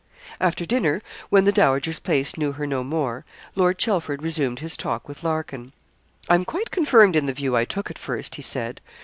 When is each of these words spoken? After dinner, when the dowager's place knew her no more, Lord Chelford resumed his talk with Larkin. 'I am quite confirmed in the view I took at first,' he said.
After 0.39 0.65
dinner, 0.65 1.03
when 1.29 1.43
the 1.45 1.51
dowager's 1.51 1.99
place 1.99 2.35
knew 2.35 2.53
her 2.53 2.65
no 2.65 2.83
more, 2.83 3.23
Lord 3.53 3.77
Chelford 3.77 4.23
resumed 4.23 4.57
his 4.57 4.75
talk 4.75 5.07
with 5.07 5.23
Larkin. 5.23 5.73
'I 6.27 6.33
am 6.33 6.45
quite 6.45 6.71
confirmed 6.71 7.15
in 7.15 7.27
the 7.27 7.33
view 7.33 7.55
I 7.55 7.65
took 7.65 7.91
at 7.91 7.99
first,' 7.99 8.33
he 8.33 8.41
said. 8.41 8.81